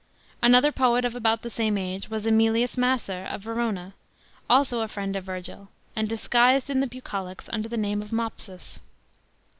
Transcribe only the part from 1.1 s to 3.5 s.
about the same age was ^EMILIUS MACER of